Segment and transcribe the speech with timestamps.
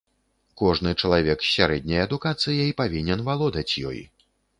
[0.59, 4.01] Кожны чалавек з сярэдняй адукацыяй павінен валодаць ёй.